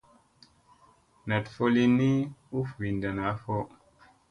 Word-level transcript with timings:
Naɗ 1.27 1.45
fo 1.55 1.65
lin 1.73 1.91
ni 1.99 2.11
u 2.57 2.59
vinɗa 2.77 3.09
naa 3.17 3.33
fo. 3.41 3.55